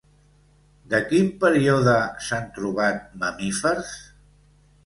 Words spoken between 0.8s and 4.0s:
De quin període s'han trobat mamífers?